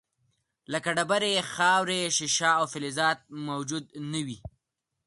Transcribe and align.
لکه 0.71 0.89
ډبرې، 0.97 1.33
خاورې، 1.53 2.01
شیشه 2.17 2.49
او 2.59 2.65
فلزات 2.73 3.19
موجود 3.47 3.85
نه 4.11 4.19
وي. 4.25 4.37